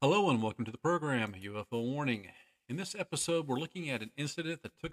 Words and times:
Hello 0.00 0.30
and 0.30 0.40
welcome 0.40 0.64
to 0.64 0.70
the 0.70 0.78
program 0.78 1.34
UFO 1.42 1.84
Warning. 1.84 2.28
In 2.68 2.76
this 2.76 2.94
episode, 2.96 3.48
we're 3.48 3.58
looking 3.58 3.90
at 3.90 4.00
an 4.00 4.12
incident 4.16 4.62
that 4.62 4.78
took 4.80 4.92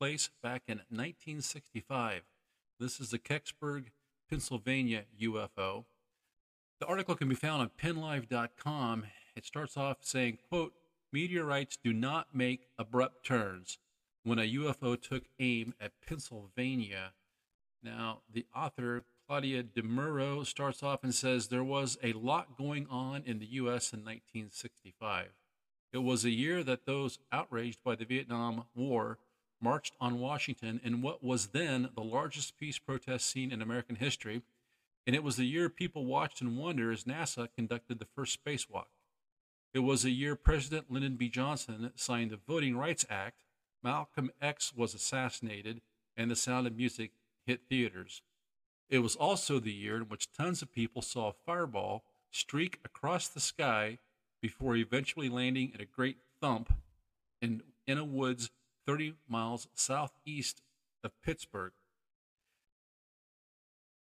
place 0.00 0.30
back 0.42 0.62
in 0.68 0.78
1965. 0.88 2.22
This 2.80 2.98
is 2.98 3.10
the 3.10 3.18
Kecksburg, 3.18 3.88
Pennsylvania 4.30 5.02
UFO. 5.20 5.84
The 6.80 6.86
article 6.86 7.14
can 7.14 7.28
be 7.28 7.34
found 7.34 7.60
on 7.60 7.70
pennlive.com. 7.78 9.04
It 9.36 9.44
starts 9.44 9.76
off 9.76 9.98
saying, 10.00 10.38
quote, 10.48 10.72
meteorites 11.12 11.76
do 11.76 11.92
not 11.92 12.28
make 12.32 12.68
abrupt 12.78 13.26
turns 13.26 13.76
when 14.22 14.38
a 14.38 14.50
UFO 14.54 14.98
took 14.98 15.24
aim 15.38 15.74
at 15.78 15.92
Pennsylvania. 16.00 17.12
Now, 17.82 18.22
the 18.32 18.46
author, 18.56 19.04
Claudia 19.28 19.62
DeMuro, 19.62 20.46
starts 20.46 20.82
off 20.82 21.04
and 21.04 21.14
says 21.14 21.48
there 21.48 21.62
was 21.62 21.98
a 22.02 22.14
lot 22.14 22.56
going 22.56 22.86
on 22.88 23.22
in 23.26 23.38
the 23.38 23.46
U.S. 23.46 23.92
in 23.92 24.00
1965. 24.00 25.26
It 25.92 25.98
was 25.98 26.24
a 26.24 26.30
year 26.30 26.64
that 26.64 26.86
those 26.86 27.18
outraged 27.30 27.84
by 27.84 27.94
the 27.94 28.06
Vietnam 28.06 28.64
War 28.74 29.18
marched 29.60 29.94
on 30.00 30.18
Washington 30.18 30.80
in 30.82 31.02
what 31.02 31.22
was 31.22 31.48
then 31.48 31.90
the 31.94 32.02
largest 32.02 32.56
peace 32.58 32.78
protest 32.78 33.26
seen 33.26 33.52
in 33.52 33.60
American 33.60 33.96
history, 33.96 34.40
and 35.06 35.14
it 35.14 35.22
was 35.22 35.36
the 35.36 35.44
year 35.44 35.68
people 35.68 36.06
watched 36.06 36.40
in 36.40 36.56
wonder 36.56 36.90
as 36.90 37.04
NASA 37.04 37.48
conducted 37.54 37.98
the 37.98 38.06
first 38.16 38.42
spacewalk. 38.42 38.86
It 39.74 39.80
was 39.80 40.06
a 40.06 40.10
year 40.10 40.36
President 40.36 40.90
Lyndon 40.90 41.16
B. 41.16 41.28
Johnson 41.28 41.92
signed 41.96 42.30
the 42.30 42.40
Voting 42.48 42.78
Rights 42.78 43.04
Act, 43.10 43.44
Malcolm 43.82 44.30
X 44.40 44.72
was 44.74 44.94
assassinated, 44.94 45.82
and 46.16 46.30
The 46.30 46.36
Sound 46.36 46.66
of 46.66 46.76
Music 46.76 47.10
hit 47.44 47.60
theaters. 47.68 48.22
It 48.88 49.00
was 49.00 49.16
also 49.16 49.58
the 49.58 49.72
year 49.72 49.96
in 49.96 50.02
which 50.04 50.32
tons 50.32 50.62
of 50.62 50.72
people 50.72 51.02
saw 51.02 51.28
a 51.28 51.34
fireball 51.46 52.04
streak 52.30 52.78
across 52.84 53.28
the 53.28 53.40
sky 53.40 53.98
before 54.40 54.76
eventually 54.76 55.28
landing 55.28 55.72
in 55.74 55.80
a 55.80 55.86
great 55.86 56.18
thump 56.40 56.72
in, 57.42 57.62
in 57.86 57.98
a 57.98 58.04
woods 58.04 58.50
30 58.86 59.14
miles 59.28 59.68
southeast 59.74 60.62
of 61.04 61.12
Pittsburgh. 61.22 61.72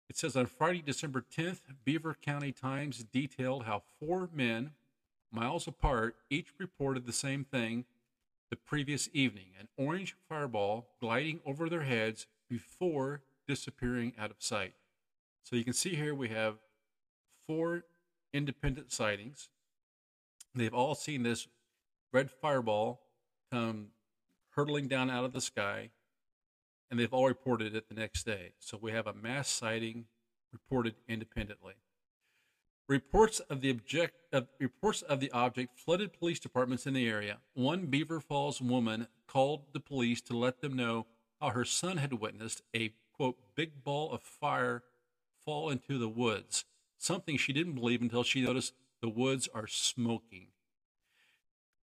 It 0.10 0.16
says 0.16 0.38
on 0.38 0.46
Friday, 0.46 0.82
December 0.82 1.26
10th, 1.36 1.62
Beaver 1.84 2.16
County 2.22 2.54
Times 2.54 3.04
detailed 3.12 3.66
how 3.66 3.84
four 4.00 4.30
men, 4.34 4.72
miles 5.32 5.68
apart, 5.68 6.16
each 6.30 6.54
reported 6.58 7.06
the 7.06 7.14
same 7.14 7.44
thing 7.44 7.86
the 8.50 8.56
previous 8.56 9.10
evening 9.12 9.48
an 9.60 9.68
orange 9.76 10.16
fireball 10.30 10.88
gliding 11.02 11.42
over 11.46 11.68
their 11.68 11.82
heads 11.82 12.28
before 12.50 13.22
disappearing 13.48 14.14
out 14.20 14.32
of 14.32 14.38
sight. 14.40 14.74
So 15.44 15.56
you 15.56 15.64
can 15.64 15.74
see 15.74 15.96
here 15.96 16.14
we 16.14 16.30
have 16.30 16.56
four 17.46 17.86
independent 18.34 18.92
sightings. 18.92 19.50
They've 20.54 20.74
all 20.74 20.96
seen 20.96 21.24
this 21.24 21.48
red 22.12 22.30
fireball 22.30 23.02
come 23.52 23.90
hurtling 24.52 24.88
down 24.88 25.10
out 25.10 25.24
of 25.24 25.34
the 25.34 25.42
sky, 25.42 25.92
and 26.90 27.00
they've 27.00 27.14
all 27.14 27.28
reported 27.28 27.76
it 27.76 27.88
the 27.90 27.96
next 27.96 28.26
day. 28.26 28.54
So 28.60 28.78
we 28.82 28.92
have 28.92 29.08
a 29.08 29.14
mass 29.14 29.48
sighting 29.48 30.06
reported 30.52 30.96
independently. 31.08 31.76
Reports 32.90 33.40
of 33.42 33.62
the 33.62 33.70
object 33.70 34.16
of, 34.32 34.48
reports 34.60 35.02
of 35.02 35.20
the 35.20 35.30
object 35.32 35.78
flooded 35.78 36.14
police 36.14 36.40
departments 36.40 36.88
in 36.88 36.94
the 36.94 37.08
area. 37.08 37.38
One 37.54 37.86
Beaver 37.88 38.22
Falls 38.22 38.62
woman 38.62 39.08
called 39.28 39.74
the 39.74 39.80
police 39.80 40.22
to 40.22 40.38
let 40.38 40.62
them 40.62 40.74
know 40.74 41.06
how 41.40 41.50
her 41.50 41.66
son 41.66 41.98
had 41.98 42.14
witnessed 42.14 42.62
a 42.76 42.94
quote 43.14 43.38
big 43.56 43.84
ball 43.84 44.12
of 44.12 44.22
fire 44.22 44.84
fall 45.44 45.70
into 45.70 45.98
the 45.98 46.10
woods. 46.10 46.66
Something 46.98 47.38
she 47.38 47.54
didn't 47.54 47.76
believe 47.76 48.02
until 48.02 48.24
she 48.24 48.42
noticed 48.42 48.74
the 49.02 49.10
woods 49.10 49.48
are 49.54 49.68
smoking. 49.68 50.48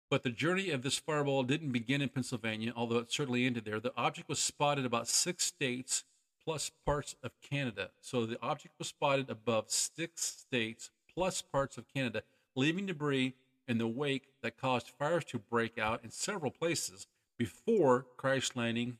But 0.10 0.24
the 0.24 0.32
journey 0.32 0.72
of 0.72 0.82
this 0.82 0.98
fireball 0.98 1.44
didn't 1.44 1.72
begin 1.72 2.02
in 2.02 2.10
Pennsylvania, 2.10 2.74
although 2.76 2.98
it 2.98 3.12
certainly 3.12 3.46
ended 3.46 3.66
there. 3.66 3.80
The 3.80 3.94
object 3.96 4.28
was 4.28 4.40
spotted 4.40 4.86
about 4.86 5.08
six 5.08 5.46
states 5.46 6.04
plus 6.44 6.72
parts 6.86 7.16
of 7.22 7.32
Canada. 7.42 7.92
So 8.02 8.26
the 8.26 8.42
object 8.42 8.76
was 8.80 8.88
spotted 8.88 9.30
above 9.30 9.70
six 9.70 10.46
states 10.50 10.90
plus 11.14 11.42
parts 11.42 11.78
of 11.78 11.86
Canada, 11.94 12.24
leaving 12.56 12.88
debris 12.88 13.36
in 13.68 13.78
the 13.78 13.88
wake 13.88 14.30
that 14.42 14.58
caused 14.58 14.88
fires 14.88 15.26
to 15.26 15.38
break 15.38 15.78
out 15.78 16.04
in 16.04 16.10
several 16.10 16.52
places 16.52 17.06
before 17.38 18.08
crash 18.18 18.56
landing 18.56 18.98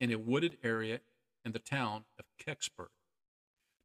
in 0.00 0.12
a 0.12 0.18
wooded 0.18 0.56
area 0.64 1.00
in 1.44 1.52
the 1.52 1.58
town 1.58 2.04
of 2.18 2.24
Kecksburg. 2.38 2.88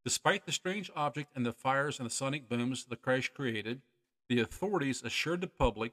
Despite 0.04 0.46
the 0.46 0.52
strange 0.52 0.90
object 0.94 1.30
and 1.34 1.44
the 1.44 1.52
fires 1.52 1.98
and 1.98 2.06
the 2.08 2.14
sonic 2.14 2.48
booms 2.48 2.84
the 2.84 2.96
crash 2.96 3.28
created, 3.28 3.82
the 4.28 4.40
authorities 4.40 5.02
assured 5.02 5.40
the 5.40 5.46
public 5.46 5.92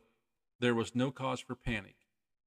there 0.59 0.75
was 0.75 0.95
no 0.95 1.11
cause 1.11 1.39
for 1.39 1.55
panic. 1.55 1.95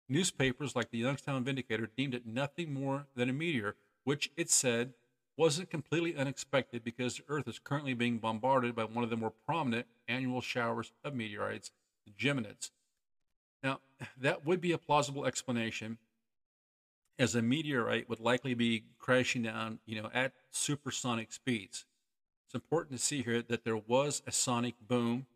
Newspapers 0.08 0.76
like 0.76 0.90
the 0.90 0.98
Youngstown 0.98 1.44
Vindicator 1.44 1.90
deemed 1.96 2.14
it 2.14 2.26
nothing 2.26 2.72
more 2.72 3.06
than 3.14 3.28
a 3.28 3.32
meteor 3.32 3.76
which 4.04 4.30
it 4.36 4.48
said 4.48 4.94
wasn't 5.36 5.68
completely 5.68 6.16
unexpected 6.16 6.84
because 6.84 7.16
the 7.16 7.24
Earth 7.28 7.48
is 7.48 7.58
currently 7.58 7.92
being 7.92 8.18
bombarded 8.18 8.74
by 8.74 8.84
one 8.84 9.02
of 9.02 9.10
the 9.10 9.16
more 9.16 9.32
prominent 9.44 9.86
annual 10.08 10.40
showers 10.40 10.92
of 11.04 11.14
meteorites, 11.14 11.72
the 12.06 12.12
Geminids. 12.12 12.70
Now, 13.62 13.80
that 14.16 14.46
would 14.46 14.60
be 14.60 14.72
a 14.72 14.78
plausible 14.78 15.26
explanation, 15.26 15.98
as 17.18 17.34
a 17.34 17.42
meteorite 17.42 18.08
would 18.08 18.20
likely 18.20 18.54
be 18.54 18.84
crashing 18.98 19.42
down, 19.42 19.78
you 19.86 20.00
know, 20.00 20.10
at 20.12 20.32
supersonic 20.50 21.32
speeds. 21.32 21.86
It's 22.46 22.54
important 22.54 22.98
to 22.98 23.04
see 23.04 23.22
here 23.22 23.42
that 23.42 23.64
there 23.64 23.76
was 23.76 24.22
a 24.26 24.32
sonic 24.32 24.74
boom, 24.86 25.26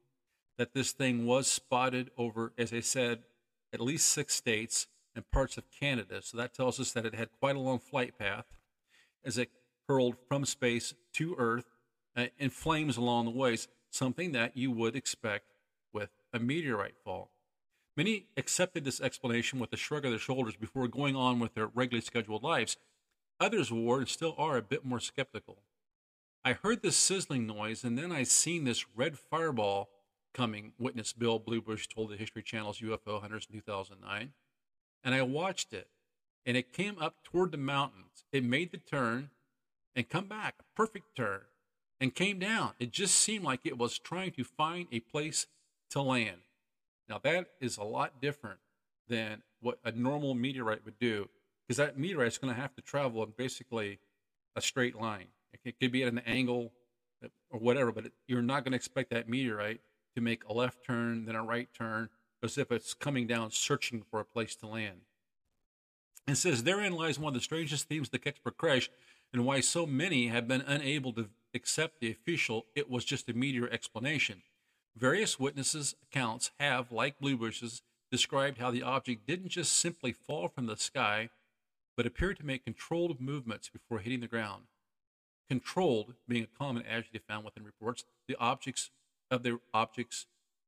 that 0.58 0.74
this 0.74 0.92
thing 0.92 1.26
was 1.26 1.46
spotted 1.46 2.10
over, 2.18 2.52
as 2.58 2.72
I 2.72 2.80
said, 2.80 3.20
at 3.72 3.80
least 3.80 4.08
six 4.08 4.34
states 4.34 4.86
and 5.14 5.28
parts 5.30 5.56
of 5.56 5.64
Canada. 5.70 6.20
So 6.22 6.36
that 6.36 6.54
tells 6.54 6.78
us 6.78 6.92
that 6.92 7.06
it 7.06 7.14
had 7.14 7.30
quite 7.40 7.56
a 7.56 7.60
long 7.60 7.78
flight 7.78 8.18
path 8.18 8.46
as 9.24 9.38
it 9.38 9.50
hurled 9.88 10.16
from 10.28 10.44
space 10.44 10.94
to 11.14 11.34
Earth 11.38 11.64
uh, 12.16 12.26
in 12.38 12.50
flames 12.50 12.96
along 12.96 13.24
the 13.24 13.30
way, 13.30 13.56
something 13.90 14.32
that 14.32 14.56
you 14.56 14.70
would 14.70 14.94
expect 14.94 15.46
with 15.92 16.10
a 16.32 16.38
meteorite 16.38 16.96
fall. 17.04 17.30
Many 18.00 18.24
accepted 18.38 18.84
this 18.84 18.98
explanation 18.98 19.58
with 19.58 19.74
a 19.74 19.76
shrug 19.76 20.06
of 20.06 20.10
their 20.10 20.18
shoulders 20.18 20.56
before 20.56 20.88
going 20.88 21.14
on 21.14 21.38
with 21.38 21.52
their 21.52 21.66
regularly 21.66 22.00
scheduled 22.00 22.42
lives. 22.42 22.78
Others 23.38 23.70
were 23.70 23.98
and 23.98 24.08
still 24.08 24.34
are 24.38 24.56
a 24.56 24.62
bit 24.62 24.86
more 24.86 25.00
skeptical. 25.00 25.58
I 26.42 26.54
heard 26.54 26.80
this 26.80 26.96
sizzling 26.96 27.46
noise 27.46 27.84
and 27.84 27.98
then 27.98 28.10
I 28.10 28.22
seen 28.22 28.64
this 28.64 28.86
red 28.96 29.18
fireball 29.18 29.90
coming, 30.32 30.72
witness 30.78 31.12
Bill 31.12 31.38
Bluebush 31.38 31.88
told 31.88 32.08
the 32.08 32.16
History 32.16 32.42
Channel's 32.42 32.80
UFO 32.80 33.20
Hunters 33.20 33.46
in 33.52 33.58
2009. 33.58 34.32
And 35.04 35.14
I 35.14 35.20
watched 35.20 35.74
it 35.74 35.88
and 36.46 36.56
it 36.56 36.72
came 36.72 36.96
up 36.98 37.22
toward 37.22 37.52
the 37.52 37.58
mountains. 37.58 38.24
It 38.32 38.44
made 38.44 38.72
the 38.72 38.78
turn 38.78 39.28
and 39.94 40.08
come 40.08 40.24
back, 40.24 40.54
a 40.58 40.74
perfect 40.74 41.14
turn, 41.14 41.42
and 42.00 42.14
came 42.14 42.38
down. 42.38 42.72
It 42.78 42.92
just 42.92 43.16
seemed 43.16 43.44
like 43.44 43.60
it 43.64 43.76
was 43.76 43.98
trying 43.98 44.30
to 44.30 44.44
find 44.44 44.86
a 44.90 45.00
place 45.00 45.48
to 45.90 46.00
land. 46.00 46.40
Now, 47.10 47.18
that 47.24 47.48
is 47.60 47.76
a 47.76 47.82
lot 47.82 48.22
different 48.22 48.60
than 49.08 49.42
what 49.60 49.80
a 49.84 49.90
normal 49.90 50.34
meteorite 50.34 50.84
would 50.84 51.00
do, 51.00 51.28
because 51.66 51.76
that 51.78 51.98
meteorite 51.98 52.28
is 52.28 52.38
going 52.38 52.54
to 52.54 52.60
have 52.60 52.74
to 52.76 52.82
travel 52.82 53.24
in 53.24 53.32
basically 53.36 53.98
a 54.54 54.60
straight 54.62 54.94
line. 54.94 55.26
It 55.64 55.80
could 55.80 55.90
be 55.90 56.04
at 56.04 56.12
an 56.12 56.20
angle 56.20 56.72
uh, 57.22 57.28
or 57.50 57.58
whatever, 57.58 57.90
but 57.90 58.12
you're 58.28 58.42
not 58.42 58.64
going 58.64 58.72
to 58.72 58.76
expect 58.76 59.10
that 59.10 59.28
meteorite 59.28 59.80
to 60.14 60.20
make 60.20 60.44
a 60.44 60.52
left 60.52 60.84
turn, 60.86 61.24
then 61.26 61.34
a 61.34 61.42
right 61.42 61.68
turn, 61.76 62.10
as 62.44 62.56
if 62.56 62.70
it's 62.70 62.94
coming 62.94 63.26
down 63.26 63.50
searching 63.50 64.04
for 64.08 64.20
a 64.20 64.24
place 64.24 64.54
to 64.56 64.68
land. 64.68 65.00
It 66.28 66.36
says 66.36 66.62
therein 66.62 66.92
lies 66.92 67.18
one 67.18 67.30
of 67.30 67.34
the 67.34 67.44
strangest 67.44 67.88
themes 67.88 68.06
of 68.06 68.12
the 68.12 68.18
Kecksburg 68.20 68.56
crash 68.56 68.88
and 69.32 69.44
why 69.44 69.60
so 69.60 69.84
many 69.84 70.28
have 70.28 70.46
been 70.46 70.60
unable 70.60 71.12
to 71.14 71.28
accept 71.54 72.00
the 72.00 72.10
official 72.10 72.66
it 72.76 72.88
was 72.88 73.04
just 73.04 73.28
a 73.28 73.34
meteor 73.34 73.68
explanation. 73.68 74.42
Various 74.96 75.38
witnesses' 75.38 75.94
accounts 76.02 76.50
have, 76.58 76.92
like 76.92 77.20
Bluebush's, 77.20 77.82
described 78.10 78.58
how 78.58 78.70
the 78.70 78.82
object 78.82 79.26
didn't 79.26 79.48
just 79.48 79.72
simply 79.72 80.12
fall 80.12 80.48
from 80.48 80.66
the 80.66 80.76
sky, 80.76 81.30
but 81.96 82.06
appeared 82.06 82.38
to 82.38 82.46
make 82.46 82.64
controlled 82.64 83.20
movements 83.20 83.68
before 83.68 84.00
hitting 84.00 84.20
the 84.20 84.26
ground. 84.26 84.64
Controlled 85.48 86.14
being 86.28 86.44
a 86.44 86.58
common 86.58 86.84
adjective 86.86 87.22
found 87.26 87.44
within 87.44 87.64
reports, 87.64 88.04
the 88.26 88.36
objects 88.36 88.90
of 89.30 89.42
the 89.42 89.60
object's 89.72 90.26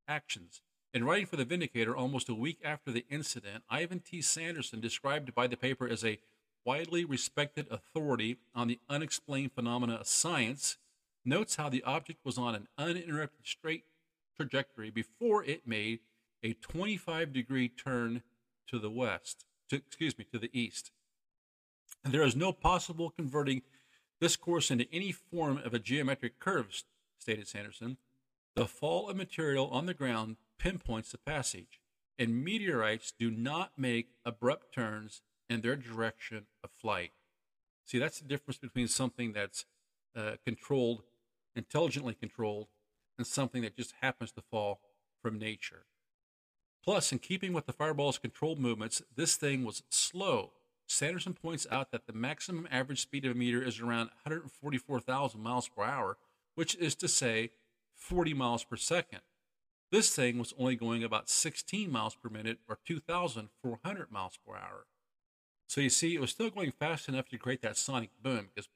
actions. 0.08 0.62
In 0.94 1.04
writing 1.04 1.26
for 1.26 1.36
The 1.36 1.44
Vindicator 1.44 1.96
almost 1.96 2.28
a 2.28 2.34
week 2.34 2.58
after 2.64 2.90
the 2.90 3.06
incident, 3.08 3.64
Ivan 3.70 4.00
T. 4.00 4.20
Sanderson, 4.20 4.80
described 4.80 5.34
by 5.34 5.46
the 5.46 5.56
paper 5.56 5.88
as 5.88 6.04
a 6.04 6.18
widely 6.64 7.04
respected 7.04 7.66
authority 7.70 8.36
on 8.54 8.68
the 8.68 8.78
unexplained 8.88 9.52
phenomena 9.52 9.94
of 9.94 10.06
science, 10.06 10.76
notes 11.24 11.56
how 11.56 11.68
the 11.68 11.82
object 11.84 12.24
was 12.24 12.38
on 12.38 12.54
an 12.54 12.68
uninterrupted 12.76 13.46
straight 13.46 13.84
trajectory 14.36 14.90
before 14.90 15.44
it 15.44 15.66
made 15.66 16.00
a 16.42 16.54
25 16.54 17.32
degree 17.32 17.68
turn 17.68 18.22
to 18.68 18.78
the 18.78 18.90
west, 18.90 19.44
to, 19.68 19.76
excuse 19.76 20.18
me, 20.18 20.24
to 20.32 20.38
the 20.38 20.50
east. 20.52 20.90
There 22.04 22.22
is 22.22 22.34
no 22.34 22.52
possible 22.52 23.10
converting 23.10 23.62
this 24.20 24.36
course 24.36 24.70
into 24.70 24.86
any 24.92 25.12
form 25.12 25.58
of 25.58 25.74
a 25.74 25.78
geometric 25.78 26.38
curve, 26.38 26.68
stated 27.18 27.48
Sanderson. 27.48 27.96
The 28.54 28.66
fall 28.66 29.08
of 29.08 29.16
material 29.16 29.68
on 29.68 29.86
the 29.86 29.94
ground 29.94 30.36
pinpoints 30.58 31.10
the 31.10 31.18
passage, 31.18 31.80
and 32.18 32.44
meteorites 32.44 33.12
do 33.18 33.30
not 33.30 33.72
make 33.76 34.10
abrupt 34.24 34.74
turns 34.74 35.22
in 35.48 35.60
their 35.60 35.76
direction 35.76 36.46
of 36.62 36.70
flight. 36.70 37.12
See, 37.84 37.98
that's 37.98 38.20
the 38.20 38.28
difference 38.28 38.58
between 38.58 38.88
something 38.88 39.32
that's 39.32 39.64
uh, 40.16 40.32
controlled, 40.44 41.02
intelligently 41.54 42.14
controlled, 42.14 42.68
something 43.24 43.62
that 43.62 43.76
just 43.76 43.94
happens 44.00 44.32
to 44.32 44.42
fall 44.42 44.80
from 45.20 45.38
nature. 45.38 45.86
Plus, 46.84 47.12
in 47.12 47.18
keeping 47.18 47.52
with 47.52 47.66
the 47.66 47.72
fireball's 47.72 48.18
controlled 48.18 48.58
movements, 48.58 49.02
this 49.14 49.36
thing 49.36 49.64
was 49.64 49.82
slow. 49.88 50.52
Sanderson 50.86 51.32
points 51.32 51.66
out 51.70 51.92
that 51.92 52.06
the 52.06 52.12
maximum 52.12 52.66
average 52.70 53.00
speed 53.00 53.24
of 53.24 53.32
a 53.32 53.34
meteor 53.34 53.62
is 53.62 53.80
around 53.80 54.10
144,000 54.24 55.40
miles 55.40 55.68
per 55.68 55.84
hour, 55.84 56.18
which 56.54 56.74
is 56.74 56.94
to 56.96 57.08
say 57.08 57.50
40 57.94 58.34
miles 58.34 58.64
per 58.64 58.76
second. 58.76 59.20
This 59.92 60.14
thing 60.14 60.38
was 60.38 60.54
only 60.58 60.74
going 60.74 61.04
about 61.04 61.28
16 61.28 61.90
miles 61.90 62.16
per 62.16 62.28
minute 62.28 62.58
or 62.68 62.78
2,400 62.84 64.10
miles 64.10 64.38
per 64.44 64.56
hour. 64.56 64.86
So 65.68 65.80
you 65.80 65.90
see, 65.90 66.14
it 66.14 66.20
was 66.20 66.30
still 66.30 66.50
going 66.50 66.72
fast 66.72 67.08
enough 67.08 67.28
to 67.28 67.38
create 67.38 67.62
that 67.62 67.76
sonic 67.76 68.10
boom 68.20 68.48
because, 68.54 68.68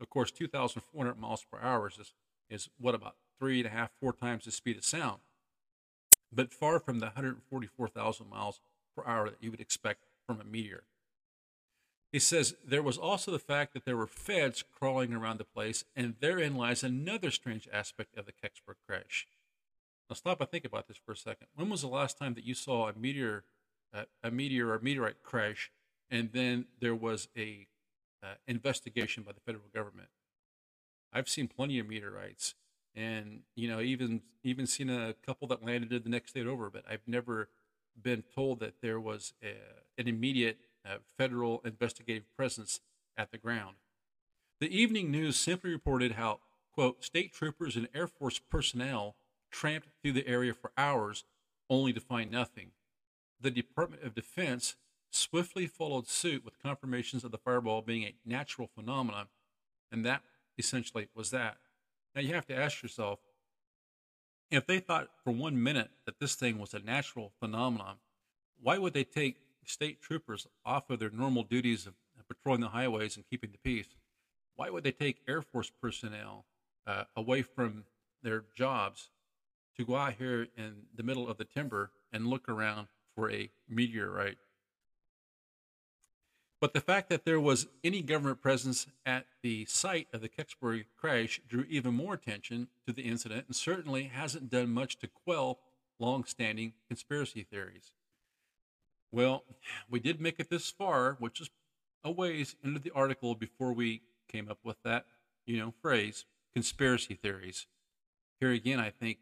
of 0.00 0.08
course, 0.08 0.30
2,400 0.30 1.18
miles 1.18 1.44
per 1.44 1.60
hour 1.60 1.88
is, 1.88 2.12
is 2.48 2.68
what 2.78 2.94
about 2.94 3.16
three 3.42 3.58
and 3.58 3.66
a 3.66 3.70
half, 3.70 3.90
four 3.98 4.12
times 4.12 4.44
the 4.44 4.52
speed 4.52 4.76
of 4.76 4.84
sound, 4.84 5.18
but 6.32 6.54
far 6.54 6.78
from 6.78 7.00
the 7.00 7.06
144,000 7.06 8.30
miles 8.30 8.60
per 8.96 9.04
hour 9.04 9.28
that 9.28 9.42
you 9.42 9.50
would 9.50 9.60
expect 9.60 10.04
from 10.24 10.40
a 10.40 10.44
meteor. 10.44 10.84
He 12.12 12.20
says 12.20 12.54
there 12.64 12.84
was 12.84 12.96
also 12.96 13.32
the 13.32 13.40
fact 13.40 13.74
that 13.74 13.84
there 13.84 13.96
were 13.96 14.06
feds 14.06 14.62
crawling 14.62 15.12
around 15.12 15.38
the 15.38 15.44
place, 15.44 15.84
and 15.96 16.14
therein 16.20 16.54
lies 16.54 16.84
another 16.84 17.32
strange 17.32 17.68
aspect 17.72 18.16
of 18.16 18.26
the 18.26 18.32
Kecksburg 18.32 18.76
crash. 18.86 19.26
Now, 20.08 20.14
stop 20.14 20.40
and 20.40 20.48
think 20.48 20.64
about 20.64 20.86
this 20.86 21.00
for 21.04 21.10
a 21.10 21.16
second. 21.16 21.48
When 21.56 21.68
was 21.68 21.80
the 21.80 21.88
last 21.88 22.18
time 22.18 22.34
that 22.34 22.44
you 22.44 22.54
saw 22.54 22.88
a 22.88 22.96
meteor, 22.96 23.42
uh, 23.92 24.04
a 24.22 24.30
meteor 24.30 24.70
or 24.70 24.78
meteorite 24.78 25.24
crash, 25.24 25.72
and 26.08 26.30
then 26.32 26.66
there 26.80 26.94
was 26.94 27.26
a 27.36 27.66
uh, 28.22 28.34
investigation 28.46 29.24
by 29.24 29.32
the 29.32 29.40
federal 29.40 29.64
government? 29.74 30.10
I've 31.12 31.28
seen 31.28 31.48
plenty 31.48 31.80
of 31.80 31.88
meteorites, 31.88 32.54
and 32.94 33.40
you 33.54 33.68
know, 33.68 33.80
even 33.80 34.22
even 34.44 34.66
seen 34.66 34.90
a 34.90 35.14
couple 35.24 35.48
that 35.48 35.64
landed 35.64 36.04
the 36.04 36.10
next 36.10 36.34
day 36.34 36.44
over. 36.44 36.70
But 36.70 36.84
I've 36.90 37.06
never 37.06 37.48
been 38.00 38.22
told 38.34 38.60
that 38.60 38.74
there 38.80 39.00
was 39.00 39.34
a, 39.42 39.54
an 40.00 40.08
immediate 40.08 40.58
uh, 40.84 40.96
federal 41.16 41.60
investigative 41.64 42.24
presence 42.36 42.80
at 43.16 43.30
the 43.30 43.38
ground. 43.38 43.76
The 44.60 44.74
evening 44.76 45.10
news 45.10 45.36
simply 45.36 45.70
reported 45.70 46.12
how, 46.12 46.40
quote, 46.72 47.04
state 47.04 47.32
troopers 47.32 47.76
and 47.76 47.88
Air 47.94 48.06
Force 48.06 48.38
personnel 48.38 49.16
tramped 49.50 49.88
through 50.00 50.12
the 50.12 50.26
area 50.26 50.54
for 50.54 50.72
hours 50.76 51.24
only 51.68 51.92
to 51.92 52.00
find 52.00 52.30
nothing. 52.30 52.70
The 53.40 53.50
Department 53.50 54.02
of 54.02 54.14
Defense 54.14 54.76
swiftly 55.10 55.66
followed 55.66 56.08
suit 56.08 56.44
with 56.44 56.62
confirmations 56.62 57.24
of 57.24 57.30
the 57.32 57.38
fireball 57.38 57.82
being 57.82 58.04
a 58.04 58.14
natural 58.24 58.68
phenomenon, 58.74 59.26
and 59.90 60.04
that 60.06 60.22
essentially 60.56 61.08
was 61.14 61.30
that. 61.30 61.58
Now 62.14 62.20
you 62.20 62.34
have 62.34 62.46
to 62.46 62.56
ask 62.56 62.82
yourself 62.82 63.20
if 64.50 64.66
they 64.66 64.80
thought 64.80 65.08
for 65.24 65.32
one 65.32 65.62
minute 65.62 65.90
that 66.04 66.18
this 66.18 66.34
thing 66.34 66.58
was 66.58 66.74
a 66.74 66.78
natural 66.78 67.32
phenomenon, 67.40 67.96
why 68.60 68.78
would 68.78 68.92
they 68.92 69.04
take 69.04 69.36
state 69.64 70.02
troopers 70.02 70.46
off 70.64 70.90
of 70.90 70.98
their 70.98 71.10
normal 71.10 71.42
duties 71.42 71.86
of 71.86 71.94
patrolling 72.32 72.60
the 72.60 72.68
highways 72.68 73.16
and 73.16 73.28
keeping 73.28 73.50
the 73.50 73.58
peace, 73.58 73.88
why 74.56 74.70
would 74.70 74.84
they 74.84 74.92
take 74.92 75.22
Air 75.28 75.42
Force 75.42 75.70
personnel 75.80 76.44
uh, 76.86 77.04
away 77.16 77.42
from 77.42 77.84
their 78.22 78.44
jobs 78.54 79.10
to 79.76 79.84
go 79.84 79.96
out 79.96 80.14
here 80.14 80.48
in 80.56 80.82
the 80.94 81.02
middle 81.02 81.28
of 81.28 81.38
the 81.38 81.44
timber 81.44 81.90
and 82.12 82.26
look 82.26 82.48
around 82.48 82.88
for 83.14 83.30
a 83.30 83.50
meteorite? 83.68 84.38
But 86.62 86.74
the 86.74 86.80
fact 86.80 87.08
that 87.08 87.24
there 87.24 87.40
was 87.40 87.66
any 87.82 88.02
government 88.02 88.40
presence 88.40 88.86
at 89.04 89.26
the 89.42 89.64
site 89.64 90.06
of 90.12 90.20
the 90.20 90.28
Kecksburg 90.28 90.84
crash 90.96 91.40
drew 91.48 91.64
even 91.68 91.92
more 91.92 92.14
attention 92.14 92.68
to 92.86 92.92
the 92.92 93.02
incident 93.02 93.46
and 93.48 93.56
certainly 93.56 94.04
hasn't 94.04 94.48
done 94.48 94.70
much 94.70 94.96
to 95.00 95.08
quell 95.08 95.58
long 95.98 96.22
standing 96.22 96.74
conspiracy 96.86 97.42
theories. 97.42 97.94
Well, 99.10 99.42
we 99.90 99.98
did 99.98 100.20
make 100.20 100.38
it 100.38 100.50
this 100.50 100.70
far, 100.70 101.16
which 101.18 101.40
is 101.40 101.50
a 102.04 102.12
ways 102.12 102.54
into 102.62 102.78
the 102.78 102.92
article 102.92 103.34
before 103.34 103.72
we 103.72 104.02
came 104.28 104.48
up 104.48 104.60
with 104.62 104.76
that, 104.84 105.06
you 105.44 105.58
know, 105.58 105.74
phrase, 105.82 106.26
conspiracy 106.54 107.14
theories. 107.14 107.66
Here 108.38 108.52
again, 108.52 108.78
I 108.78 108.90
think 108.90 109.18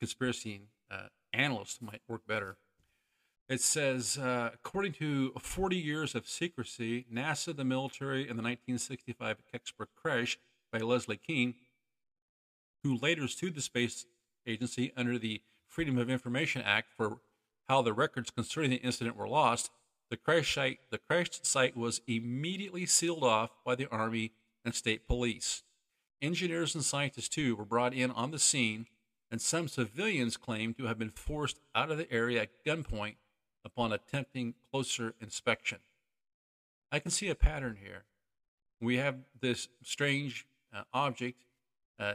conspiracy 0.00 0.62
uh, 0.90 1.08
analysts 1.34 1.82
might 1.82 2.00
work 2.08 2.26
better. 2.26 2.56
It 3.48 3.62
says, 3.62 4.18
uh, 4.18 4.50
according 4.52 4.92
to 4.94 5.32
40 5.40 5.76
years 5.76 6.14
of 6.14 6.28
secrecy, 6.28 7.06
NASA, 7.10 7.56
the 7.56 7.64
military, 7.64 8.28
and 8.28 8.38
the 8.38 8.42
1965 8.42 9.38
Kecksburg 9.50 9.86
crash 9.96 10.38
by 10.70 10.80
Leslie 10.80 11.16
Kean, 11.16 11.54
who 12.84 12.98
later 12.98 13.26
sued 13.26 13.54
the 13.54 13.62
space 13.62 14.04
agency 14.46 14.92
under 14.98 15.18
the 15.18 15.40
Freedom 15.66 15.96
of 15.96 16.10
Information 16.10 16.60
Act 16.60 16.88
for 16.94 17.20
how 17.70 17.80
the 17.80 17.94
records 17.94 18.30
concerning 18.30 18.70
the 18.70 18.76
incident 18.76 19.16
were 19.16 19.28
lost, 19.28 19.70
the 20.10 20.18
crash 20.18 20.54
site, 20.54 20.80
the 20.90 20.98
crash 20.98 21.40
site 21.42 21.76
was 21.76 22.02
immediately 22.06 22.84
sealed 22.84 23.24
off 23.24 23.50
by 23.64 23.74
the 23.74 23.88
Army 23.90 24.32
and 24.62 24.74
state 24.74 25.06
police. 25.06 25.62
Engineers 26.20 26.74
and 26.74 26.84
scientists, 26.84 27.28
too, 27.28 27.56
were 27.56 27.64
brought 27.64 27.94
in 27.94 28.10
on 28.10 28.30
the 28.30 28.38
scene, 28.38 28.86
and 29.30 29.40
some 29.40 29.68
civilians 29.68 30.36
claimed 30.36 30.76
to 30.76 30.84
have 30.84 30.98
been 30.98 31.10
forced 31.10 31.60
out 31.74 31.90
of 31.90 31.96
the 31.96 32.12
area 32.12 32.42
at 32.42 32.64
gunpoint 32.66 33.14
upon 33.64 33.92
attempting 33.92 34.54
closer 34.70 35.14
inspection. 35.20 35.78
I 36.90 36.98
can 36.98 37.10
see 37.10 37.28
a 37.28 37.34
pattern 37.34 37.78
here. 37.82 38.04
We 38.80 38.96
have 38.96 39.16
this 39.40 39.68
strange 39.82 40.46
uh, 40.74 40.82
object, 40.94 41.44
uh, 41.98 42.14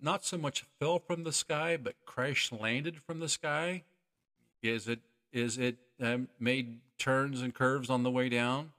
not 0.00 0.24
so 0.24 0.36
much 0.36 0.64
fell 0.78 0.98
from 0.98 1.24
the 1.24 1.32
sky, 1.32 1.76
but 1.76 1.94
crash 2.04 2.52
landed 2.52 2.98
from 2.98 3.20
the 3.20 3.28
sky 3.28 3.84
is 4.64 4.88
it 4.88 5.00
is 5.32 5.58
it 5.58 5.76
um, 6.00 6.28
made 6.38 6.78
turns 6.98 7.42
and 7.42 7.54
curves 7.54 7.90
on 7.90 8.02
the 8.02 8.10
way 8.10 8.28
down? 8.28 8.72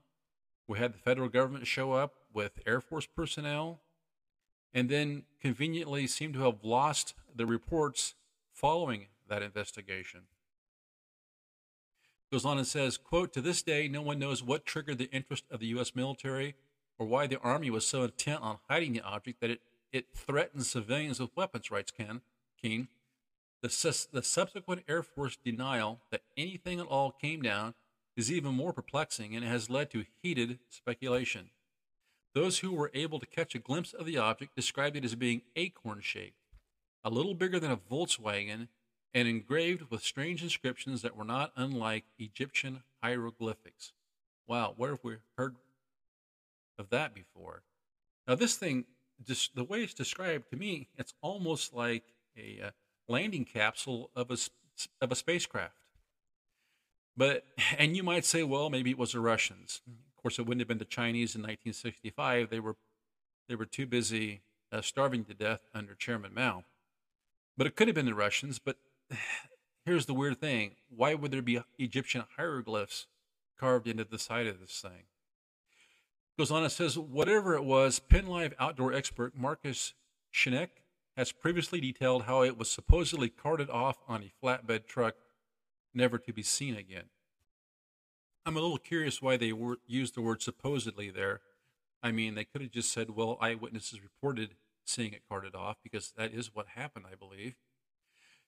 We 0.68 0.80
had 0.80 0.94
the 0.94 0.98
federal 0.98 1.30
government 1.30 1.68
show 1.68 1.92
up 1.94 2.13
with 2.34 2.60
Air 2.66 2.81
Force 2.81 3.06
personnel, 3.06 3.81
and 4.74 4.90
then 4.90 5.24
conveniently 5.42 6.08
seem 6.08 6.34
to 6.34 6.40
have 6.40 6.63
lost 6.63 7.13
the 7.36 7.46
reports 7.46 8.16
following 8.53 9.08
that 9.27 9.41
investigation. 9.41 10.22
Goes 12.32 12.46
on 12.46 12.58
and 12.58 12.67
says, 12.67 12.98
quote, 12.98 13.34
to 13.34 13.41
this 13.41 13.62
day, 13.62 13.88
no 13.88 14.01
one 14.01 14.20
knows 14.20 14.44
what 14.44 14.65
triggered 14.65 14.98
the 14.98 15.12
interest 15.12 15.46
of 15.51 15.60
the 15.60 15.67
U.S. 15.67 15.96
military 15.96 16.55
or 16.98 17.05
why 17.05 17.27
the 17.27 17.39
Army 17.39 17.70
was 17.70 17.86
so 17.86 18.03
intent 18.03 18.41
on 18.41 18.58
hiding 18.70 18.94
the 18.94 19.01
object 19.01 19.41
that 19.41 19.50
it, 19.50 19.62
it 19.91 20.08
threatened 20.13 20.65
civilians 20.65 21.20
with 21.20 21.36
weapons, 21.36 21.70
writes 21.70 21.91
Ken, 21.91 22.22
Kean. 22.62 22.88
The, 23.62 24.08
the 24.12 24.24
subsequent 24.24 24.84
Air 24.88 25.03
Force 25.03 25.38
denial 25.44 26.01
that 26.12 26.22
anything 26.38 26.79
at 26.79 26.88
all 26.88 27.12
came 27.12 27.41
down 27.41 27.74
is 28.15 28.32
even 28.32 28.53
more 28.53 28.74
perplexing 28.74 29.36
and 29.36 29.44
has 29.44 29.70
led 29.70 29.89
to 29.91 30.05
heated 30.22 30.60
speculation. 30.70 31.50
Those 32.34 32.60
who 32.60 32.74
were 32.74 32.91
able 32.94 33.20
to 33.20 33.25
catch 33.25 33.55
a 33.55 33.60
glimpse 33.60 33.94
of 33.94 34.05
the 34.05 34.17
object 34.17 34.55
described 34.55 34.98
it 34.98 35.05
as 35.05 35.15
being 35.15 35.41
acorn 35.55 36.01
shaped, 36.01 36.38
a 37.03 37.10
little 37.10 37.34
bigger 37.34 37.60
than 37.60 37.72
a 37.72 37.77
Volkswagen, 37.77 38.67
and 39.15 39.29
engraved 39.29 39.89
with 39.89 40.03
strange 40.03 40.43
inscriptions 40.43 41.01
that 41.01 41.15
were 41.15 41.24
not 41.24 41.53
unlike 41.55 42.03
Egyptian 42.19 42.84
hieroglyphics. 43.01 43.93
Wow, 44.45 44.74
where 44.75 44.91
have 44.91 45.03
we 45.03 45.15
heard 45.38 45.55
of 46.77 46.89
that 46.89 47.15
before? 47.15 47.63
Now, 48.27 48.36
this 48.36 48.55
thing, 48.57 48.84
just 49.25 49.55
the 49.55 49.63
way 49.63 49.84
it's 49.84 49.93
described 49.93 50.50
to 50.50 50.57
me, 50.57 50.89
it's 50.98 51.13
almost 51.22 51.74
like 51.74 52.03
a, 52.38 52.67
uh, 52.67 52.72
landing 53.07 53.45
capsule 53.45 54.10
of 54.15 54.31
a, 54.31 54.38
of 55.00 55.12
a 55.12 55.15
spacecraft. 55.15 55.75
But, 57.15 57.45
and 57.77 57.95
you 57.95 58.03
might 58.03 58.25
say, 58.25 58.43
well, 58.43 58.69
maybe 58.69 58.89
it 58.89 58.98
was 58.98 59.13
the 59.13 59.22
Russians. 59.22 59.81
Of 59.88 60.22
course, 60.22 60.39
it 60.39 60.41
wouldn't 60.41 60.62
have 60.62 60.67
been 60.67 60.77
the 60.79 60.86
Chinese 60.86 61.36
in 61.36 61.41
1965. 61.41 62.50
They 62.50 62.60
were, 62.60 62.75
they 63.48 63.55
were 63.55 63.65
too 63.65 63.86
busy 63.86 64.41
uh, 64.74 64.81
starving 64.81 65.24
to 65.25 65.34
death 65.34 65.62
under 65.74 65.95
Chairman 65.95 66.34
Mao. 66.34 66.65
But 67.57 67.67
it 67.67 67.77
could 67.77 67.88
have 67.88 67.95
been 67.95 68.07
the 68.07 68.13
Russians. 68.13 68.60
But 68.60 68.75
here's 69.86 70.06
the 70.06 70.14
weird 70.14 70.40
thing 70.40 70.72
why 70.90 71.14
would 71.14 71.32
there 71.32 71.42
be 71.42 71.62
Egyptian 71.78 72.24
hieroglyphs 72.38 73.08
carved 73.60 73.88
into 73.88 74.04
the 74.04 74.20
side 74.20 74.48
of 74.48 74.60
this 74.60 74.82
thing? 74.82 75.04
Goes 76.38 76.52
on 76.52 76.64
and 76.64 76.72
says, 76.72 76.98
whatever 76.98 77.56
it 77.56 77.64
was, 77.64 78.00
PennLive 78.00 78.54
outdoor 78.60 78.92
expert 78.92 79.38
Marcus 79.38 79.94
Schneck 80.34 80.68
has 81.16 81.32
previously 81.32 81.80
detailed 81.80 82.24
how 82.24 82.42
it 82.42 82.58
was 82.58 82.70
supposedly 82.70 83.30
carted 83.30 83.70
off 83.70 84.00
on 84.06 84.22
a 84.22 84.46
flatbed 84.46 84.86
truck, 84.86 85.16
never 85.94 86.18
to 86.18 86.34
be 86.34 86.44
seen 86.44 86.76
again. 86.76 87.06
I'm 88.46 88.58
a 88.58 88.60
little 88.60 88.78
curious 88.78 89.22
why 89.22 89.38
they 89.38 89.54
were, 89.54 89.78
used 89.88 90.16
the 90.16 90.22
word 90.22 90.42
supposedly 90.42 91.10
there. 91.10 91.40
I 92.04 92.12
mean, 92.12 92.36
they 92.36 92.44
could 92.44 92.62
have 92.62 92.72
just 92.72 92.92
said, 92.92 93.12
well, 93.12 93.38
eyewitnesses 93.40 94.04
reported 94.04 94.56
seeing 94.86 95.14
it 95.14 95.24
carted 95.28 95.56
off, 95.56 95.78
because 95.82 96.14
that 96.18 96.34
is 96.34 96.54
what 96.54 96.68
happened, 96.76 97.06
I 97.12 97.16
believe. 97.16 97.56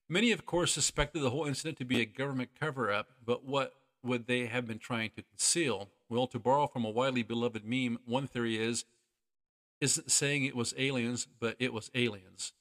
Many, 0.09 0.31
of 0.31 0.45
course, 0.45 0.71
suspected 0.71 1.21
the 1.21 1.29
whole 1.29 1.45
incident 1.45 1.77
to 1.79 1.85
be 1.85 2.01
a 2.01 2.05
government 2.05 2.51
cover 2.59 2.91
up, 2.91 3.09
but 3.25 3.43
what 3.45 3.73
would 4.03 4.27
they 4.27 4.45
have 4.45 4.65
been 4.65 4.79
trying 4.79 5.09
to 5.11 5.21
conceal? 5.21 5.89
Well, 6.09 6.27
to 6.27 6.39
borrow 6.39 6.67
from 6.67 6.85
a 6.85 6.89
widely 6.89 7.23
beloved 7.23 7.65
meme, 7.65 7.99
one 8.05 8.27
theory 8.27 8.57
is 8.57 8.85
isn't 9.79 10.09
saying 10.09 10.43
it 10.43 10.55
was 10.55 10.73
aliens, 10.77 11.27
but 11.39 11.55
it 11.59 11.71
was 11.71 11.91
aliens. 11.93 12.53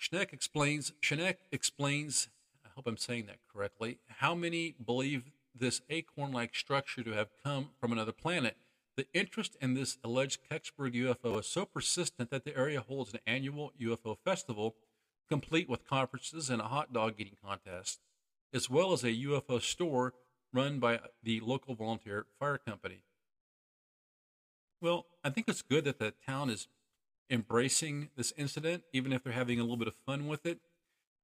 Schneck 0.00 0.32
explains, 0.32 0.92
Schneck 1.02 1.36
explains, 1.52 2.28
I 2.64 2.68
hope 2.74 2.86
I'm 2.86 2.96
saying 2.96 3.26
that 3.26 3.38
correctly, 3.52 3.98
how 4.06 4.34
many 4.34 4.76
believe 4.84 5.24
this 5.54 5.80
acorn 5.90 6.32
like 6.32 6.54
structure 6.54 7.02
to 7.02 7.12
have 7.12 7.28
come 7.42 7.70
from 7.80 7.92
another 7.92 8.12
planet. 8.12 8.56
The 8.96 9.06
interest 9.12 9.56
in 9.60 9.74
this 9.74 9.98
alleged 10.02 10.40
Kecksburg 10.50 10.94
UFO 10.94 11.40
is 11.40 11.46
so 11.46 11.64
persistent 11.64 12.30
that 12.30 12.44
the 12.44 12.56
area 12.56 12.80
holds 12.80 13.12
an 13.12 13.20
annual 13.26 13.72
UFO 13.80 14.16
festival, 14.24 14.76
complete 15.28 15.68
with 15.68 15.86
conferences 15.86 16.50
and 16.50 16.60
a 16.60 16.66
hot 16.66 16.92
dog 16.92 17.14
eating 17.18 17.36
contest, 17.44 18.00
as 18.52 18.70
well 18.70 18.92
as 18.92 19.04
a 19.04 19.12
UFO 19.12 19.60
store 19.60 20.14
run 20.52 20.78
by 20.78 21.00
the 21.22 21.40
local 21.40 21.74
volunteer 21.74 22.26
fire 22.38 22.58
company. 22.58 23.02
Well, 24.80 25.06
I 25.24 25.30
think 25.30 25.48
it's 25.48 25.62
good 25.62 25.84
that 25.84 25.98
the 25.98 26.14
town 26.26 26.50
is 26.50 26.68
embracing 27.30 28.08
this 28.16 28.32
incident, 28.36 28.84
even 28.92 29.12
if 29.12 29.22
they're 29.22 29.32
having 29.32 29.58
a 29.58 29.62
little 29.62 29.76
bit 29.76 29.88
of 29.88 29.94
fun 30.06 30.26
with 30.26 30.46
it. 30.46 30.60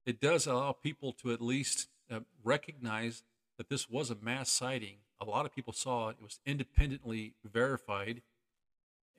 It 0.04 0.20
does 0.20 0.46
allow 0.46 0.72
people 0.72 1.12
to 1.22 1.32
at 1.32 1.40
least 1.40 1.88
uh, 2.10 2.20
recognize 2.42 3.22
that 3.56 3.68
this 3.68 3.88
was 3.88 4.10
a 4.10 4.16
mass 4.16 4.50
sighting. 4.50 4.96
A 5.20 5.24
lot 5.24 5.46
of 5.46 5.54
people 5.54 5.72
saw 5.72 6.08
it. 6.08 6.16
It 6.18 6.22
was 6.22 6.40
independently 6.44 7.34
verified. 7.44 8.22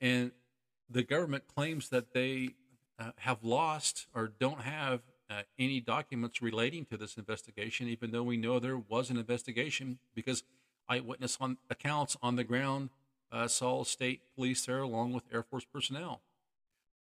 And 0.00 0.32
the 0.88 1.02
government 1.02 1.44
claims 1.52 1.88
that 1.88 2.12
they 2.12 2.50
uh, 2.98 3.10
have 3.18 3.42
lost 3.42 4.06
or 4.14 4.28
don't 4.38 4.62
have 4.62 5.00
uh, 5.28 5.42
any 5.58 5.80
documents 5.80 6.40
relating 6.40 6.84
to 6.86 6.96
this 6.96 7.16
investigation, 7.16 7.88
even 7.88 8.10
though 8.10 8.22
we 8.22 8.36
know 8.36 8.58
there 8.58 8.78
was 8.78 9.10
an 9.10 9.16
investigation 9.16 9.98
because 10.14 10.42
eyewitness 10.88 11.36
on 11.40 11.58
accounts 11.68 12.16
on 12.22 12.36
the 12.36 12.44
ground 12.44 12.90
uh, 13.32 13.48
saw 13.48 13.82
state 13.82 14.20
police 14.34 14.66
there 14.66 14.78
along 14.78 15.12
with 15.12 15.24
Air 15.32 15.42
Force 15.42 15.64
personnel. 15.64 16.20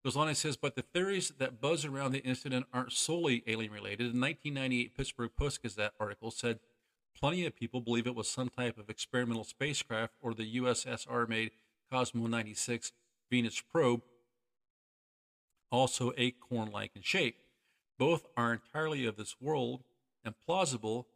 Goes 0.03 0.15
on 0.15 0.27
and 0.27 0.37
says, 0.37 0.55
but 0.55 0.75
the 0.75 0.81
theories 0.81 1.31
that 1.39 1.59
buzz 1.61 1.85
around 1.85 2.11
the 2.11 2.19
incident 2.19 2.67
aren't 2.73 2.91
solely 2.91 3.43
alien 3.47 3.71
related. 3.71 4.13
In 4.13 4.21
1998 4.21 4.95
Pittsburgh 4.95 5.31
Post 5.37 5.63
Gazette 5.63 5.93
article 5.99 6.31
said 6.31 6.59
plenty 7.19 7.45
of 7.45 7.55
people 7.55 7.81
believe 7.81 8.05
it 8.05 8.15
was 8.15 8.29
some 8.29 8.49
type 8.49 8.77
of 8.77 8.89
experimental 8.89 9.43
spacecraft 9.43 10.13
or 10.21 10.33
the 10.33 10.57
USSR 10.57 11.27
made 11.27 11.51
Cosmo 11.91 12.27
96 12.27 12.91
Venus 13.31 13.61
probe, 13.61 14.01
also 15.71 16.11
acorn 16.17 16.71
like 16.71 16.91
in 16.95 17.01
shape. 17.01 17.37
Both 17.97 18.27
are 18.35 18.53
entirely 18.53 19.05
of 19.05 19.15
this 19.15 19.35
world 19.39 19.83
and 20.23 20.35
plausible, 20.45 21.07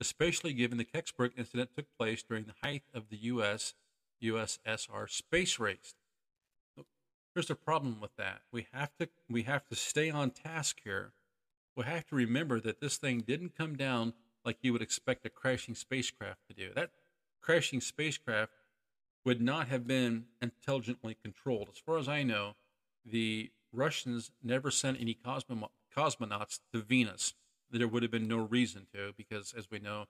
especially 0.00 0.52
given 0.52 0.78
the 0.78 0.84
Kecksburg 0.84 1.32
incident 1.36 1.70
took 1.76 1.86
place 1.98 2.22
during 2.22 2.44
the 2.44 2.54
height 2.62 2.82
of 2.94 3.08
the 3.08 3.16
US 3.16 3.74
USSR 4.22 5.10
space 5.10 5.58
race. 5.58 5.94
There's 7.34 7.50
a 7.50 7.54
problem 7.54 8.00
with 8.00 8.14
that. 8.16 8.42
We 8.52 8.66
have 8.72 8.96
to 8.98 9.08
we 9.28 9.42
have 9.44 9.66
to 9.68 9.74
stay 9.74 10.10
on 10.10 10.30
task 10.30 10.80
here. 10.84 11.12
We 11.76 11.84
have 11.84 12.06
to 12.08 12.14
remember 12.14 12.60
that 12.60 12.80
this 12.80 12.98
thing 12.98 13.20
didn't 13.20 13.56
come 13.56 13.76
down 13.76 14.12
like 14.44 14.58
you 14.60 14.72
would 14.72 14.82
expect 14.82 15.24
a 15.24 15.30
crashing 15.30 15.74
spacecraft 15.74 16.40
to 16.48 16.54
do. 16.54 16.70
That 16.74 16.90
crashing 17.40 17.80
spacecraft 17.80 18.52
would 19.24 19.40
not 19.40 19.68
have 19.68 19.86
been 19.86 20.26
intelligently 20.40 21.16
controlled. 21.22 21.68
As 21.72 21.78
far 21.78 21.98
as 21.98 22.08
I 22.08 22.22
know, 22.22 22.54
the 23.04 23.50
Russians 23.72 24.30
never 24.42 24.70
sent 24.70 25.00
any 25.00 25.14
cosmo- 25.14 25.70
cosmonauts 25.96 26.60
to 26.72 26.80
Venus. 26.80 27.34
There 27.70 27.88
would 27.88 28.02
have 28.02 28.12
been 28.12 28.28
no 28.28 28.38
reason 28.38 28.86
to, 28.94 29.12
because 29.16 29.54
as 29.56 29.70
we 29.70 29.78
know, 29.78 30.06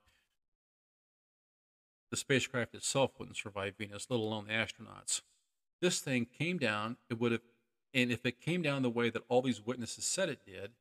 the 2.10 2.16
spacecraft 2.16 2.74
itself 2.74 3.12
wouldn't 3.18 3.36
survive 3.36 3.76
Venus, 3.78 4.06
let 4.10 4.20
alone 4.20 4.46
the 4.46 4.52
astronauts. 4.52 5.22
This 5.80 6.00
thing 6.00 6.26
came 6.26 6.58
down, 6.58 6.96
it 7.08 7.18
would 7.18 7.32
have, 7.32 7.40
and 7.94 8.10
if 8.10 8.26
it 8.26 8.40
came 8.40 8.62
down 8.62 8.82
the 8.82 8.90
way 8.90 9.10
that 9.10 9.22
all 9.28 9.42
these 9.42 9.64
witnesses 9.64 10.04
said 10.04 10.28
it 10.28 10.44
did, 10.44 10.72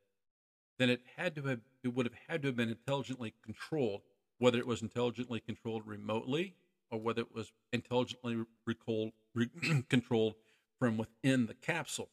then 0.78 0.90
it 0.90 1.02
had 1.16 1.34
to 1.36 1.42
have, 1.42 1.60
it 1.82 1.94
would 1.94 2.06
have 2.06 2.16
had 2.28 2.42
to 2.42 2.48
have 2.48 2.56
been 2.56 2.68
intelligently 2.68 3.34
controlled, 3.44 4.02
whether 4.38 4.58
it 4.58 4.66
was 4.66 4.82
intelligently 4.82 5.40
controlled 5.40 5.86
remotely 5.86 6.54
or 6.90 6.98
whether 7.00 7.22
it 7.22 7.34
was 7.34 7.52
intelligently 7.72 8.44
recalled, 8.66 9.12
re- 9.34 9.48
controlled 9.88 10.34
from 10.78 10.98
within 10.98 11.46
the 11.46 11.54
capsule. 11.54 12.10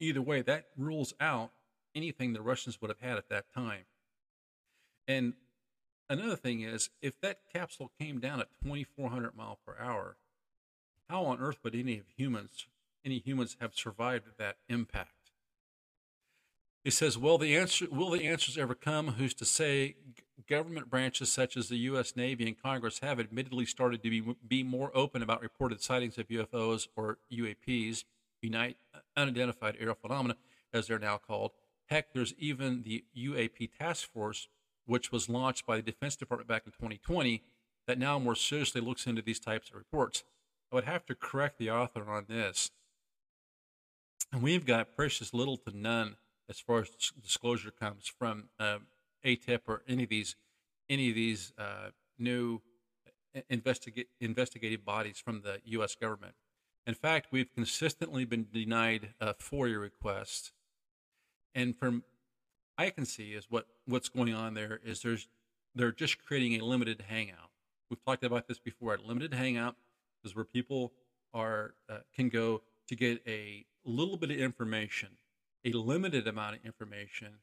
Either 0.00 0.22
way, 0.22 0.40
that 0.42 0.66
rules 0.76 1.12
out 1.20 1.52
anything 1.94 2.32
the 2.32 2.42
Russians 2.42 2.80
would 2.80 2.88
have 2.88 3.00
had 3.00 3.18
at 3.18 3.28
that 3.28 3.52
time. 3.52 3.84
And 5.06 5.34
another 6.08 6.36
thing 6.36 6.62
is, 6.62 6.90
if 7.02 7.20
that 7.20 7.40
capsule 7.52 7.90
came 8.00 8.18
down 8.18 8.40
at 8.40 8.48
2,400 8.62 9.36
mile 9.36 9.58
per 9.66 9.76
hour, 9.78 10.16
how 11.08 11.24
on 11.24 11.38
earth 11.40 11.58
would 11.62 11.74
any 11.74 11.98
of 11.98 12.06
humans, 12.16 12.66
any 13.04 13.18
humans, 13.18 13.56
have 13.60 13.74
survived 13.74 14.26
that 14.38 14.56
impact? 14.68 15.32
He 16.84 16.90
says, 16.90 17.18
"Will 17.18 17.36
the 17.36 17.56
answer? 17.56 17.86
Will 17.90 18.10
the 18.10 18.26
answers 18.26 18.56
ever 18.56 18.74
come? 18.74 19.08
Who's 19.08 19.34
to 19.34 19.44
say?" 19.44 19.96
Government 20.48 20.88
branches 20.88 21.30
such 21.30 21.56
as 21.56 21.68
the 21.68 21.76
U.S. 21.78 22.16
Navy 22.16 22.46
and 22.46 22.60
Congress 22.60 23.00
have 23.00 23.20
admittedly 23.20 23.66
started 23.66 24.02
to 24.02 24.08
be 24.10 24.34
be 24.46 24.62
more 24.62 24.90
open 24.96 25.22
about 25.22 25.42
reported 25.42 25.82
sightings 25.82 26.16
of 26.16 26.28
UFOs 26.28 26.88
or 26.96 27.18
UAPs, 27.30 28.04
unidentified 29.16 29.76
aerial 29.78 29.96
phenomena, 30.00 30.36
as 30.72 30.86
they're 30.86 30.98
now 30.98 31.18
called. 31.18 31.52
Heck, 31.86 32.12
there's 32.12 32.34
even 32.38 32.82
the 32.82 33.04
UAP 33.16 33.70
task 33.78 34.10
force 34.12 34.48
which 34.90 35.12
was 35.12 35.28
launched 35.28 35.66
by 35.66 35.76
the 35.76 35.82
Defense 35.82 36.16
Department 36.16 36.48
back 36.48 36.62
in 36.66 36.72
2020, 36.72 37.42
that 37.86 37.98
now 37.98 38.18
more 38.18 38.34
seriously 38.34 38.80
looks 38.80 39.06
into 39.06 39.22
these 39.22 39.38
types 39.38 39.70
of 39.70 39.76
reports. 39.76 40.24
I 40.72 40.74
would 40.74 40.84
have 40.84 41.06
to 41.06 41.14
correct 41.14 41.58
the 41.58 41.70
author 41.70 42.10
on 42.10 42.26
this. 42.28 42.70
And 44.32 44.42
we've 44.42 44.66
got 44.66 44.96
precious 44.96 45.32
little 45.32 45.56
to 45.58 45.76
none 45.76 46.16
as 46.48 46.58
far 46.58 46.80
as 46.80 46.90
disclosure 47.22 47.70
comes 47.70 48.06
from 48.06 48.48
uh, 48.58 48.78
AATIP 49.24 49.60
or 49.66 49.82
any 49.88 50.04
of 50.04 50.08
these 50.08 50.36
any 50.88 51.10
of 51.10 51.14
these 51.14 51.52
uh, 51.56 51.90
new 52.18 52.60
investigate, 53.48 54.08
investigative 54.20 54.84
bodies 54.84 55.22
from 55.24 55.42
the 55.42 55.60
U.S. 55.66 55.94
government. 55.94 56.34
In 56.90 56.96
fact, 56.96 57.28
we've 57.30 57.54
consistently 57.54 58.24
been 58.24 58.48
denied 58.52 59.14
uh, 59.20 59.34
FOIA 59.34 59.80
requests, 59.80 60.50
and 61.54 61.78
from 61.78 62.02
I 62.76 62.90
can 62.90 63.06
see 63.06 63.34
is 63.34 63.46
what 63.48 63.68
what's 63.86 64.08
going 64.08 64.34
on 64.34 64.54
there 64.54 64.80
is 64.84 65.00
there's 65.00 65.28
they're 65.72 65.92
just 65.92 66.18
creating 66.18 66.60
a 66.60 66.64
limited 66.64 67.04
hangout. 67.08 67.50
We've 67.90 68.04
talked 68.04 68.24
about 68.24 68.48
this 68.48 68.58
before. 68.58 68.96
A 68.96 69.00
limited 69.00 69.32
hangout 69.32 69.76
is 70.24 70.34
where 70.34 70.44
people 70.44 70.90
are 71.32 71.74
uh, 71.88 71.98
can 72.12 72.28
go 72.28 72.62
to 72.88 72.96
get 72.96 73.22
a 73.24 73.66
little 73.84 74.16
bit 74.16 74.32
of 74.32 74.38
information, 74.38 75.10
a 75.64 75.70
limited 75.70 76.26
amount 76.26 76.56
of 76.56 76.64
information. 76.64 77.34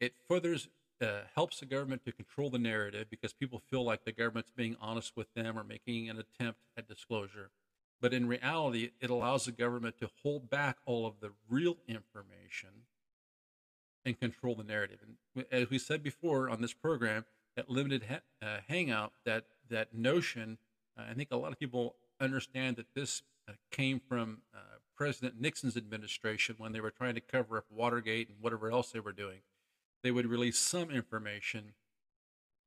It 0.00 0.14
furthers 0.26 0.66
uh, 1.00 1.20
helps 1.36 1.60
the 1.60 1.66
government 1.66 2.04
to 2.06 2.10
control 2.10 2.50
the 2.50 2.58
narrative 2.58 3.06
because 3.10 3.32
people 3.32 3.62
feel 3.70 3.84
like 3.84 4.04
the 4.04 4.10
government's 4.10 4.50
being 4.50 4.74
honest 4.80 5.12
with 5.16 5.32
them 5.34 5.56
or 5.56 5.62
making 5.62 6.10
an 6.10 6.18
attempt 6.18 6.58
at 6.76 6.88
disclosure. 6.88 7.52
But 8.00 8.12
in 8.12 8.28
reality, 8.28 8.90
it 9.00 9.10
allows 9.10 9.46
the 9.46 9.52
government 9.52 9.98
to 10.00 10.10
hold 10.22 10.50
back 10.50 10.76
all 10.84 11.06
of 11.06 11.20
the 11.20 11.30
real 11.48 11.78
information 11.88 12.70
and 14.04 14.18
control 14.18 14.54
the 14.54 14.64
narrative. 14.64 14.98
And 15.34 15.46
as 15.50 15.70
we 15.70 15.78
said 15.78 16.02
before 16.02 16.48
on 16.48 16.60
this 16.60 16.72
program, 16.72 17.24
that 17.56 17.70
limited 17.70 18.04
ha- 18.08 18.46
uh, 18.46 18.58
hangout, 18.68 19.12
that 19.24 19.44
that 19.68 19.94
notion, 19.94 20.58
uh, 20.98 21.04
I 21.10 21.14
think 21.14 21.30
a 21.32 21.36
lot 21.36 21.52
of 21.52 21.58
people 21.58 21.96
understand 22.20 22.76
that 22.76 22.94
this 22.94 23.22
uh, 23.48 23.52
came 23.70 24.00
from 24.00 24.42
uh, 24.54 24.58
President 24.96 25.40
Nixon's 25.40 25.76
administration 25.76 26.54
when 26.58 26.72
they 26.72 26.80
were 26.80 26.90
trying 26.90 27.14
to 27.14 27.20
cover 27.20 27.58
up 27.58 27.64
Watergate 27.70 28.28
and 28.28 28.38
whatever 28.40 28.70
else 28.70 28.92
they 28.92 29.00
were 29.00 29.12
doing. 29.12 29.40
They 30.02 30.10
would 30.10 30.26
release 30.26 30.58
some 30.58 30.90
information 30.90 31.72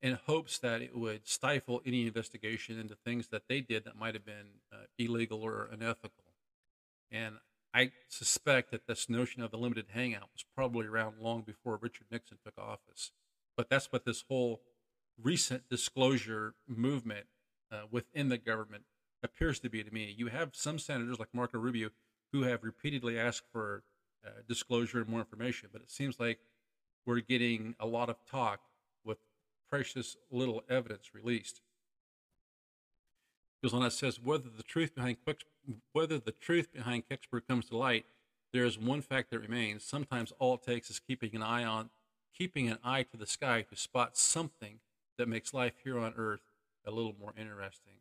in 0.01 0.17
hopes 0.27 0.59
that 0.59 0.81
it 0.81 0.95
would 0.95 1.27
stifle 1.27 1.81
any 1.85 2.07
investigation 2.07 2.79
into 2.79 2.95
things 2.95 3.27
that 3.27 3.43
they 3.49 3.61
did 3.61 3.83
that 3.83 3.97
might 3.97 4.13
have 4.13 4.25
been 4.25 4.61
uh, 4.71 4.85
illegal 4.97 5.41
or 5.41 5.67
unethical. 5.71 6.23
And 7.11 7.35
I 7.73 7.91
suspect 8.07 8.71
that 8.71 8.87
this 8.87 9.09
notion 9.09 9.43
of 9.43 9.51
the 9.51 9.57
limited 9.57 9.87
hangout 9.93 10.29
was 10.33 10.45
probably 10.55 10.87
around 10.87 11.15
long 11.19 11.41
before 11.41 11.77
Richard 11.81 12.07
Nixon 12.11 12.37
took 12.43 12.57
office. 12.57 13.11
But 13.57 13.69
that's 13.69 13.91
what 13.91 14.05
this 14.05 14.23
whole 14.27 14.61
recent 15.21 15.63
disclosure 15.69 16.55
movement 16.67 17.25
uh, 17.71 17.81
within 17.91 18.29
the 18.29 18.37
government 18.37 18.83
appears 19.21 19.59
to 19.59 19.69
be 19.69 19.83
to 19.83 19.91
me. 19.91 20.13
You 20.17 20.27
have 20.27 20.51
some 20.53 20.79
senators 20.79 21.19
like 21.19 21.29
Marco 21.33 21.59
Rubio 21.59 21.89
who 22.31 22.43
have 22.43 22.63
repeatedly 22.63 23.19
asked 23.19 23.43
for 23.51 23.83
uh, 24.25 24.29
disclosure 24.47 24.99
and 24.99 25.09
more 25.09 25.19
information, 25.19 25.69
but 25.71 25.81
it 25.81 25.91
seems 25.91 26.19
like 26.19 26.39
we're 27.05 27.19
getting 27.19 27.75
a 27.79 27.85
lot 27.85 28.09
of 28.09 28.15
talk 28.29 28.61
precious 29.69 30.17
little 30.31 30.63
evidence 30.69 31.13
released. 31.13 31.61
It 33.61 33.91
says 33.91 34.19
whether 34.21 34.49
the 34.49 34.63
truth 34.63 34.95
behind 34.95 35.17
whether 35.91 36.17
the 36.17 36.31
truth 36.31 36.71
behind 36.71 37.03
Kecksburg 37.09 37.47
comes 37.47 37.65
to 37.69 37.77
light, 37.77 38.05
there 38.53 38.63
is 38.65 38.79
one 38.79 39.01
fact 39.01 39.31
that 39.31 39.39
remains. 39.39 39.83
Sometimes 39.83 40.31
all 40.39 40.55
it 40.55 40.63
takes 40.63 40.89
is 40.89 40.99
keeping 40.99 41.35
an 41.35 41.43
eye 41.43 41.65
on 41.65 41.89
keeping 42.39 42.69
an 42.69 42.77
eye 42.83 43.03
to 43.03 43.17
the 43.17 43.25
sky 43.25 43.61
to 43.69 43.75
spot 43.75 44.17
something 44.17 44.79
that 45.17 45.27
makes 45.27 45.53
life 45.53 45.73
here 45.83 45.99
on 45.99 46.13
earth 46.15 46.41
a 46.85 46.91
little 46.91 47.15
more 47.19 47.33
interesting. 47.37 47.95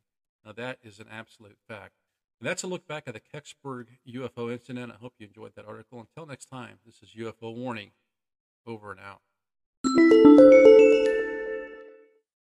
Now 0.45 0.53
that 0.53 0.79
is 0.83 1.01
an 1.01 1.07
absolute 1.11 1.59
fact. 1.67 1.95
And 2.41 2.49
that's 2.49 2.63
a 2.63 2.69
look 2.69 2.87
back 2.87 3.09
at 3.09 3.15
the 3.15 3.21
Kecksburg 3.21 3.87
UFO 4.09 4.53
incident. 4.53 4.93
I 4.93 4.97
hope 5.01 5.15
you 5.19 5.27
enjoyed 5.27 5.53
that 5.57 5.67
article. 5.67 5.99
Until 5.99 6.27
next 6.27 6.47
time, 6.47 6.79
this 6.87 7.03
is 7.03 7.11
UFO 7.19 7.55
Warning. 7.55 7.91
Over 8.67 8.93
and 8.93 9.01
out. 9.01 10.78